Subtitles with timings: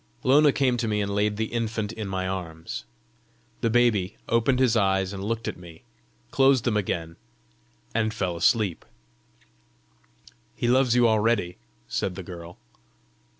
[0.23, 2.85] Lona came to me and laid the infant in my arms.
[3.59, 5.83] The baby opened his eyes and looked at me,
[6.31, 7.17] closed them again,
[7.93, 8.83] and fell asleep.
[10.55, 12.57] "He loves you already!" said the girl.